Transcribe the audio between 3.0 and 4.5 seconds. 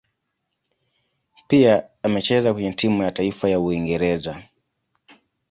ya taifa ya Uingereza.